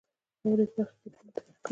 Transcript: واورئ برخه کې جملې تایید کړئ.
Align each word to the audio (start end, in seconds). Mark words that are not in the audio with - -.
واورئ 0.41 0.65
برخه 0.73 0.95
کې 0.99 1.07
جملې 1.13 1.31
تایید 1.35 1.55
کړئ. 1.63 1.69